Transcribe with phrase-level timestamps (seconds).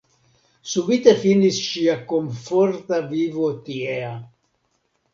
[0.71, 4.13] Subite finis ŝia komforta vivo tiea.